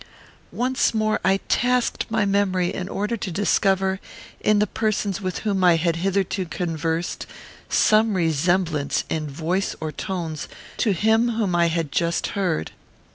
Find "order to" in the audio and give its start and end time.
2.89-3.31